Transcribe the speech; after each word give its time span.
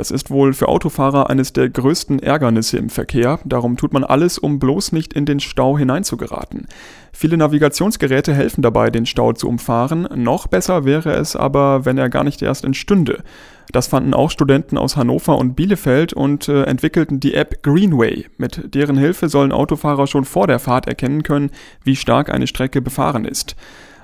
das 0.00 0.10
ist 0.10 0.30
wohl 0.30 0.54
für 0.54 0.68
Autofahrer 0.68 1.28
eines 1.28 1.52
der 1.52 1.68
größten 1.68 2.20
Ärgernisse 2.20 2.78
im 2.78 2.88
Verkehr. 2.88 3.38
Darum 3.44 3.76
tut 3.76 3.92
man 3.92 4.02
alles, 4.02 4.38
um 4.38 4.58
bloß 4.58 4.92
nicht 4.92 5.12
in 5.12 5.26
den 5.26 5.40
Stau 5.40 5.76
hineinzugeraten. 5.76 6.68
Viele 7.12 7.36
Navigationsgeräte 7.36 8.32
helfen 8.32 8.62
dabei, 8.62 8.88
den 8.88 9.04
Stau 9.04 9.34
zu 9.34 9.46
umfahren. 9.46 10.08
Noch 10.14 10.46
besser 10.46 10.86
wäre 10.86 11.12
es 11.12 11.36
aber, 11.36 11.84
wenn 11.84 11.98
er 11.98 12.08
gar 12.08 12.24
nicht 12.24 12.40
erst 12.40 12.64
entstünde. 12.64 13.22
Das 13.72 13.88
fanden 13.88 14.14
auch 14.14 14.30
Studenten 14.30 14.78
aus 14.78 14.96
Hannover 14.96 15.36
und 15.36 15.54
Bielefeld 15.54 16.14
und 16.14 16.48
äh, 16.48 16.62
entwickelten 16.62 17.20
die 17.20 17.34
App 17.34 17.62
Greenway. 17.62 18.24
Mit 18.38 18.74
deren 18.74 18.96
Hilfe 18.96 19.28
sollen 19.28 19.52
Autofahrer 19.52 20.06
schon 20.06 20.24
vor 20.24 20.46
der 20.46 20.60
Fahrt 20.60 20.88
erkennen 20.88 21.24
können, 21.24 21.50
wie 21.84 21.94
stark 21.94 22.32
eine 22.32 22.46
Strecke 22.46 22.80
befahren 22.80 23.26
ist. 23.26 23.54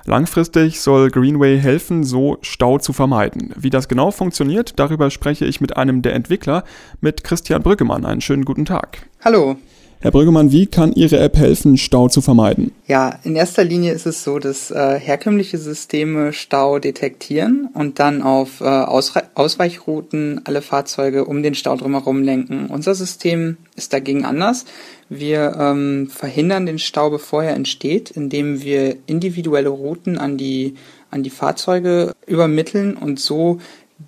Langfristig 0.09 0.79
soll 0.79 1.11
Greenway 1.11 1.59
helfen, 1.59 2.05
so 2.05 2.37
Stau 2.41 2.77
zu 2.77 2.93
vermeiden. 2.93 3.53
Wie 3.57 3.69
das 3.69 3.89
genau 3.89 4.11
funktioniert, 4.11 4.79
darüber 4.79 5.11
spreche 5.11 5.43
ich 5.43 5.59
mit 5.59 5.75
einem 5.75 6.01
der 6.01 6.15
Entwickler, 6.15 6.63
mit 7.01 7.25
Christian 7.25 7.61
Brüggemann. 7.61 8.05
Einen 8.05 8.21
schönen 8.21 8.45
guten 8.45 8.63
Tag. 8.63 9.05
Hallo. 9.21 9.57
Herr 9.99 10.11
Brüggemann, 10.11 10.51
wie 10.53 10.67
kann 10.67 10.93
Ihre 10.93 11.19
App 11.19 11.35
helfen, 11.35 11.75
Stau 11.75 12.07
zu 12.07 12.21
vermeiden? 12.21 12.71
Ja, 12.85 13.19
in 13.23 13.35
erster 13.35 13.65
Linie 13.65 13.91
ist 13.91 14.05
es 14.05 14.23
so, 14.23 14.39
dass 14.39 14.71
äh, 14.71 14.97
herkömmliche 14.97 15.57
Systeme 15.57 16.31
Stau 16.31 16.79
detektieren 16.79 17.67
und 17.73 17.99
dann 17.99 18.21
auf 18.21 18.61
äh, 18.61 18.63
Ausweichrouten 18.63 20.39
alle 20.45 20.61
Fahrzeuge 20.61 21.25
um 21.25 21.43
den 21.43 21.55
Stau 21.55 21.75
drumherum 21.75 22.21
lenken. 22.21 22.67
Unser 22.67 22.95
System 22.95 23.57
ist 23.75 23.91
dagegen 23.91 24.23
anders. 24.23 24.65
Wir 25.09 25.55
ähm, 25.57 26.07
verhindern 26.09 26.65
den 26.65 26.79
Stau, 26.79 27.09
bevor 27.09 27.43
er 27.43 27.55
entsteht, 27.55 28.11
indem 28.11 28.61
wir 28.61 28.97
individuelle 29.05 29.69
Routen 29.69 30.17
an 30.17 30.37
die 30.37 30.75
an 31.09 31.23
die 31.23 31.29
Fahrzeuge 31.29 32.13
übermitteln 32.25 32.97
und 32.97 33.19
so 33.19 33.59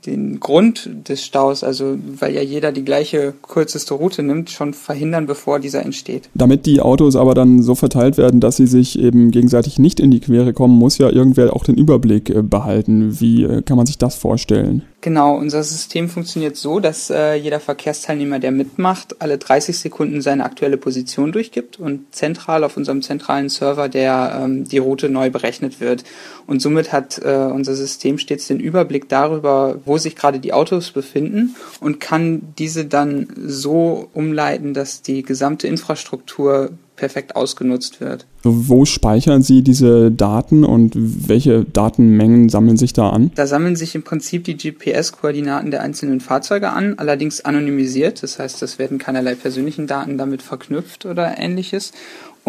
den 0.06 0.40
Grund 0.40 0.90
des 1.08 1.26
Staus, 1.26 1.64
also 1.64 1.98
weil 2.20 2.36
ja 2.36 2.42
jeder 2.42 2.72
die 2.72 2.86
gleiche 2.86 3.34
kürzeste 3.42 3.96
Route 3.96 4.22
nimmt, 4.22 4.52
schon 4.52 4.74
verhindern, 4.74 5.26
bevor 5.26 5.60
dieser 5.60 5.84
entsteht. 5.84 6.30
Damit 6.36 6.66
die 6.68 6.80
Autos 6.80 7.16
aber 7.16 7.34
dann 7.34 7.64
so 7.64 7.74
verteilt 7.74 8.18
werden, 8.18 8.40
dass 8.40 8.58
sie 8.58 8.68
sich 8.68 9.00
eben 9.00 9.32
gegenseitig 9.32 9.80
nicht 9.80 10.00
in 10.00 10.12
die 10.12 10.20
Quere 10.20 10.54
kommen, 10.54 10.78
muss 10.78 11.00
ja 11.00 11.10
irgendwer 11.10 11.56
auch 11.56 11.64
den 11.64 11.76
Überblick 11.76 12.30
äh, 12.30 12.44
behalten. 12.44 13.20
Wie 13.20 13.44
äh, 13.44 13.62
kann 13.64 13.78
man 13.78 13.88
sich 13.88 13.98
das 13.98 14.16
vorstellen? 14.16 14.84
Genau, 15.02 15.38
unser 15.38 15.64
System 15.64 16.10
funktioniert 16.10 16.58
so, 16.58 16.82
dass 16.82 17.10
äh, 17.10 17.36
jeder 17.36 17.62
Verkehrsteilnehmer, 17.62 18.40
der 18.40 18.52
mitmacht, 18.52 19.22
alle 19.22 19.38
30 19.38 19.80
Sekunden 19.80 20.22
seine 20.22 20.44
aktuelle 20.44 20.76
Position 20.76 21.32
durchgibt 21.32 21.80
und 21.80 22.14
zentral 22.14 22.66
auf 22.66 22.76
unserem 22.76 23.02
zentralen 23.02 23.48
Server 23.48 23.88
der 23.88 24.42
ähm, 24.44 24.66
die 24.66 24.78
Route 24.78 25.08
neu 25.08 25.30
berechnet 25.30 25.80
wird. 25.80 26.04
Und 26.48 26.62
somit 26.62 26.92
hat 26.92 27.18
äh, 27.20 27.30
unser 27.30 27.76
System 27.76 28.18
stets 28.18 28.48
den 28.48 28.60
Überblick 28.60 29.08
darüber, 29.08 29.80
wo 29.86 29.98
sich 29.98 30.18
gerade 30.18 30.40
die 30.40 30.52
Autos 30.52 30.92
befinden 30.92 31.56
und 31.80 32.02
kann 32.02 32.54
diese 32.58 32.84
dann 32.84 33.28
so 33.38 34.10
umleiten, 34.14 34.74
dass 34.74 35.02
die 35.02 35.24
gesamte 35.24 35.68
Infrastruktur 35.68 36.72
perfekt 37.00 37.36
ausgenutzt 37.36 38.02
wird. 38.02 38.26
Wo 38.44 38.86
speichern 38.86 39.42
Sie 39.42 39.62
diese 39.62 40.12
Daten 40.12 40.64
und 40.64 40.94
welche 40.96 41.64
Datenmengen 41.64 42.50
sammeln 42.50 42.78
sich 42.78 42.94
da 42.94 43.10
an? 43.10 43.32
Da 43.36 43.48
sammeln 43.48 43.76
sich 43.76 43.96
im 43.96 44.04
Prinzip 44.04 44.44
die 44.44 44.58
GPS-Koordinaten 44.58 45.72
der 45.72 45.82
einzelnen 45.82 46.20
Fahrzeuge 46.20 46.70
an, 46.70 46.96
allerdings 46.98 47.42
anonymisiert. 47.42 48.22
Das 48.22 48.38
heißt, 48.38 48.62
es 48.64 48.80
werden 48.80 48.98
keinerlei 48.98 49.36
persönlichen 49.36 49.88
Daten 49.88 50.18
damit 50.18 50.42
verknüpft 50.42 51.06
oder 51.06 51.38
ähnliches. 51.38 51.94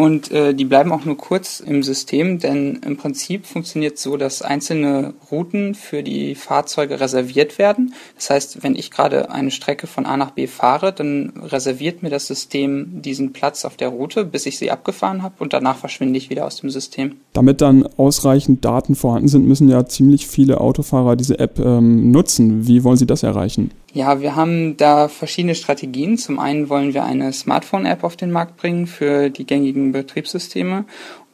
Und 0.01 0.31
äh, 0.31 0.55
die 0.55 0.65
bleiben 0.65 0.91
auch 0.91 1.05
nur 1.05 1.15
kurz 1.15 1.59
im 1.59 1.83
System, 1.83 2.39
denn 2.39 2.79
im 2.83 2.97
Prinzip 2.97 3.45
funktioniert 3.45 3.99
so, 3.99 4.17
dass 4.17 4.41
einzelne 4.41 5.13
Routen 5.29 5.75
für 5.75 6.01
die 6.01 6.33
Fahrzeuge 6.33 6.99
reserviert 6.99 7.59
werden. 7.59 7.93
Das 8.15 8.31
heißt, 8.31 8.63
wenn 8.63 8.73
ich 8.73 8.89
gerade 8.89 9.29
eine 9.29 9.51
Strecke 9.51 9.85
von 9.85 10.07
A 10.07 10.17
nach 10.17 10.31
B 10.31 10.47
fahre, 10.47 10.91
dann 10.91 11.33
reserviert 11.43 12.01
mir 12.01 12.09
das 12.09 12.25
System 12.25 13.03
diesen 13.03 13.31
Platz 13.31 13.63
auf 13.63 13.77
der 13.77 13.89
Route, 13.89 14.25
bis 14.25 14.47
ich 14.47 14.57
sie 14.57 14.71
abgefahren 14.71 15.21
habe 15.21 15.35
und 15.37 15.53
danach 15.53 15.77
verschwinde 15.77 16.17
ich 16.17 16.31
wieder 16.31 16.47
aus 16.47 16.61
dem 16.61 16.71
System. 16.71 17.17
Damit 17.33 17.61
dann 17.61 17.85
ausreichend 17.97 18.65
Daten 18.65 18.95
vorhanden 18.95 19.27
sind, 19.27 19.47
müssen 19.47 19.69
ja 19.69 19.85
ziemlich 19.85 20.25
viele 20.25 20.61
Autofahrer 20.61 21.15
diese 21.15 21.37
App 21.37 21.59
ähm, 21.59 22.09
nutzen. 22.09 22.67
Wie 22.67 22.83
wollen 22.83 22.97
Sie 22.97 23.05
das 23.05 23.21
erreichen? 23.21 23.69
Ja, 23.93 24.21
wir 24.21 24.35
haben 24.35 24.77
da 24.77 25.09
verschiedene 25.09 25.53
Strategien. 25.53 26.17
Zum 26.17 26.39
einen 26.39 26.69
wollen 26.69 26.93
wir 26.93 27.03
eine 27.03 27.33
Smartphone-App 27.33 28.03
auf 28.05 28.15
den 28.15 28.31
Markt 28.31 28.55
bringen 28.55 28.87
für 28.87 29.29
die 29.29 29.45
gängigen 29.45 29.91
Betriebssysteme 29.91 30.85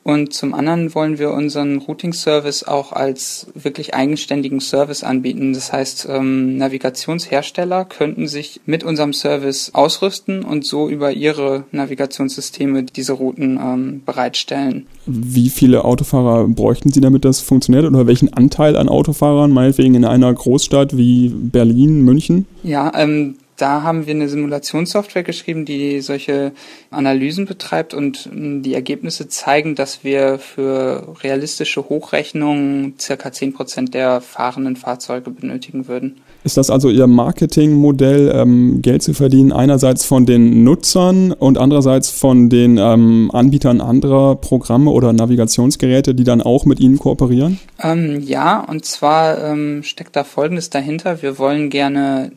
und 0.08 0.32
zum 0.32 0.54
anderen 0.54 0.96
wollen 0.96 1.20
wir 1.20 1.32
unseren 1.32 1.80
Routing-Service 1.80 2.64
auch 2.64 2.94
als 2.94 3.48
wirklich 3.56 3.94
eigenständigen 3.94 4.62
Service 4.62 5.04
anbieten. 5.04 5.52
Das 5.52 5.74
heißt, 5.74 6.08
ähm, 6.10 6.56
Navigationshersteller 6.56 7.84
könnten 7.84 8.30
sich 8.30 8.62
mit 8.66 8.86
unserem 8.86 9.12
Service 9.12 9.72
ausrüsten 9.74 10.46
und 10.46 10.66
so 10.66 10.88
über 10.88 11.12
ihre 11.12 11.66
Navigationssysteme 11.74 12.84
diese 12.84 13.12
Routen 13.12 13.60
ähm, 13.62 14.02
bereitstellen. 14.06 14.88
Wie 15.08 15.50
viele 15.50 15.84
Autofahrer 15.84 16.48
bräuchten 16.48 16.90
Sie, 16.90 17.02
damit 17.02 17.26
das 17.26 17.42
funktioniert? 17.42 17.84
Oder 17.84 18.08
welchen 18.08 18.32
Anteil 18.32 18.78
an 18.78 18.88
Autofahrern, 18.88 19.52
meinetwegen 19.52 19.94
in 19.96 20.06
einer 20.06 20.34
Großstadt 20.34 20.96
wie 20.96 21.28
Berlin, 21.28 22.06
München? 22.06 22.46
Ja, 22.64 22.94
ähm, 22.96 23.36
da 23.58 23.82
haben 23.82 24.06
wir 24.06 24.14
eine 24.14 24.30
Simulationssoftware 24.30 25.24
geschrieben, 25.24 25.66
die 25.66 26.02
solche 26.02 26.52
Analysen 26.92 27.46
betreibt 27.46 27.94
und 27.94 28.30
die 28.32 28.74
Ergebnisse 28.74 29.28
zeigen, 29.28 29.76
dass 29.76 30.04
wir 30.04 30.38
für 30.38 31.16
realistische 31.24 31.90
Hochrechnungen 31.90 32.94
circa 33.00 33.32
zehn 33.32 33.54
Prozent 33.54 33.96
der 33.96 34.22
fahrenden 34.22 34.76
Fahrzeuge 34.76 35.32
benötigen 35.32 35.88
würden. 35.88 36.18
Ist 36.44 36.56
das 36.56 36.70
also 36.70 36.90
Ihr 36.90 37.08
Marketingmodell, 37.08 38.32
ähm, 38.34 38.82
Geld 38.82 39.02
zu 39.02 39.14
verdienen, 39.14 39.52
einerseits 39.52 40.06
von 40.06 40.26
den 40.26 40.64
Nutzern 40.64 41.32
und 41.32 41.58
andererseits 41.58 42.12
von 42.12 42.50
den 42.50 42.78
ähm, 42.78 43.32
Anbietern 43.34 43.82
anderer 43.82 44.36
Programme 44.36 44.92
oder 44.92 45.14
Navigationsgeräte, 45.14 46.14
die 46.14 46.24
dann 46.24 46.42
auch 46.42 46.66
mit 46.66 46.80
Ihnen 46.80 47.00
kooperieren? 47.00 47.60
Ähm, 47.82 48.22
ja, 48.22 48.60
und 48.60 48.86
zwar 48.86 49.44
ähm, 49.44 49.82
steckt 49.84 50.16
da 50.16 50.24
Folgendes 50.24 50.70
dahinter. 50.70 51.22
Wir 51.24 51.40
wollen 51.40 51.70
gerne 51.70 52.32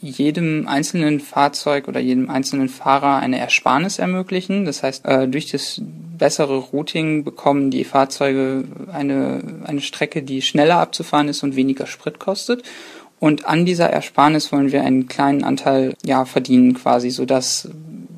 jedem 0.00 0.66
einzelnen 0.66 1.20
Fahrzeug 1.20 1.88
oder 1.88 2.00
jedem 2.00 2.30
einzelnen 2.30 2.68
Fahrer 2.68 3.16
eine 3.16 3.38
Ersparnis 3.38 3.98
ermöglichen. 3.98 4.64
Das 4.64 4.82
heißt, 4.82 5.04
äh, 5.04 5.28
durch 5.28 5.50
das 5.50 5.80
bessere 6.18 6.56
Routing 6.56 7.24
bekommen 7.24 7.70
die 7.70 7.84
Fahrzeuge 7.84 8.64
eine, 8.92 9.42
eine 9.64 9.80
Strecke, 9.80 10.22
die 10.22 10.42
schneller 10.42 10.78
abzufahren 10.78 11.28
ist 11.28 11.42
und 11.42 11.56
weniger 11.56 11.86
Sprit 11.86 12.18
kostet. 12.18 12.62
Und 13.18 13.44
an 13.44 13.66
dieser 13.66 13.90
Ersparnis 13.90 14.50
wollen 14.50 14.72
wir 14.72 14.82
einen 14.82 15.06
kleinen 15.06 15.44
Anteil 15.44 15.94
ja 16.02 16.24
verdienen 16.24 16.72
quasi, 16.72 17.10
so 17.10 17.26
dass 17.26 17.68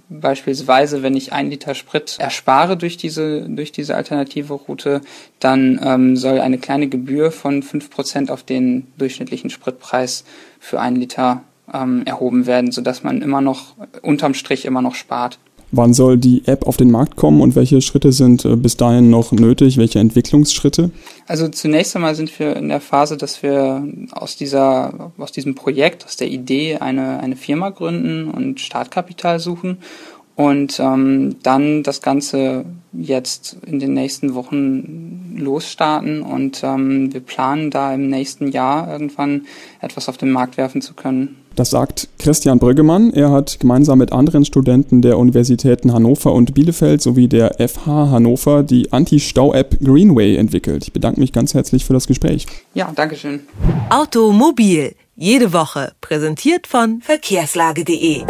beispielsweise, 0.09 1.03
wenn 1.03 1.17
ich 1.17 1.33
ein 1.33 1.51
Liter 1.51 1.75
Sprit 1.75 2.17
erspare 2.21 2.77
durch 2.77 2.97
diese 2.97 3.49
durch 3.49 3.73
diese 3.73 3.97
alternative 3.97 4.55
Route, 4.55 5.01
dann 5.41 5.81
ähm, 5.83 6.17
soll 6.17 6.39
eine 6.39 6.59
kleine 6.59 6.89
Gebühr 6.89 7.33
von 7.33 7.65
fünf 7.65 7.91
Prozent 7.91 8.31
auf 8.31 8.45
den 8.45 8.87
durchschnittlichen 8.99 9.51
Spritpreis 9.51 10.25
für 10.61 10.81
einen 10.81 10.97
Liter 10.97 11.43
ähm, 11.73 12.03
erhoben 12.05 12.47
werden, 12.47 12.73
sodass 12.73 13.03
man 13.03 13.23
immer 13.23 13.41
noch 13.41 13.75
unterm 14.03 14.35
Strich 14.35 14.65
immer 14.65 14.83
noch 14.83 14.95
spart. 14.95 15.39
Wann 15.75 15.95
soll 15.95 16.19
die 16.19 16.47
App 16.47 16.67
auf 16.67 16.77
den 16.77 16.91
Markt 16.91 17.17
kommen 17.17 17.41
und 17.41 17.57
welche 17.57 17.81
Schritte 17.81 18.13
sind 18.13 18.45
äh, 18.45 18.57
bis 18.57 18.77
dahin 18.77 19.09
noch 19.09 19.33
nötig? 19.33 19.79
Welche 19.79 20.01
Entwicklungsschritte? 20.01 20.91
Also 21.27 21.49
zunächst 21.49 21.97
einmal 21.97 22.15
sind 22.15 22.39
wir 22.39 22.57
in 22.57 22.69
der 22.69 22.81
Phase, 22.81 23.17
dass 23.17 23.43
wir 23.43 23.83
aus 24.13 24.37
dieser, 24.37 25.13
aus 25.17 25.33
diesem 25.33 25.55
Projekt, 25.55 26.05
aus 26.05 26.17
der 26.17 26.29
Idee 26.29 26.77
eine, 26.77 27.21
eine 27.21 27.37
Firma 27.37 27.71
gründen 27.71 28.31
und 28.31 28.61
Startkapital 28.61 29.41
suchen 29.41 29.79
und 30.35 30.79
ähm, 30.79 31.37
dann 31.43 31.83
das 31.83 32.03
Ganze 32.03 32.67
jetzt 32.93 33.57
in 33.65 33.79
den 33.79 33.95
nächsten 33.95 34.35
Wochen 34.35 35.37
losstarten 35.39 36.21
und 36.21 36.63
ähm, 36.63 37.15
wir 37.15 37.21
planen 37.21 37.71
da 37.71 37.95
im 37.95 38.11
nächsten 38.11 38.49
Jahr 38.49 38.93
irgendwann 38.93 39.47
etwas 39.81 40.11
auf 40.11 40.19
den 40.19 40.31
Markt 40.31 40.59
werfen 40.59 40.83
zu 40.83 40.93
können. 40.93 41.42
Das 41.57 41.71
sagt 41.71 42.09
Christian 42.19 42.59
Brüggemann. 42.59 43.13
Er 43.13 43.31
hat 43.31 43.61
gemeinsam 43.61 43.99
mit 43.99 44.13
anderen 44.13 44.45
Studenten 44.45 45.03
der 45.03 45.19
Universitäten 45.19 45.93
Hannover 45.93 46.33
und 46.33 46.55
Bielefeld 46.55 47.03
sowie 47.03 47.29
der 47.29 47.57
FH 47.59 48.11
Hannover 48.11 48.63
die 48.63 48.93
Anti-Stau-App 48.93 49.79
Greenway 49.81 50.37
entwickelt. 50.37 50.85
Ich 50.85 50.93
bedanke 50.93 51.21
mich 51.21 51.33
ganz 51.33 51.55
herzlich 51.55 51.85
für 51.85 51.93
das 51.93 52.07
Gespräch. 52.07 52.47
Ja, 52.75 52.91
Dankeschön. 52.95 53.41
Automobil. 53.91 54.95
Jede 55.15 55.53
Woche 55.53 55.93
präsentiert 56.01 56.67
von 56.67 57.03
verkehrslage.de. 57.03 58.25